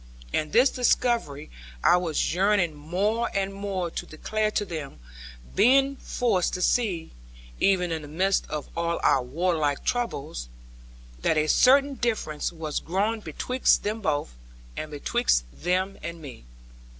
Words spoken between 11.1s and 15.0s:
that a certain difference was growing betwixt them both, and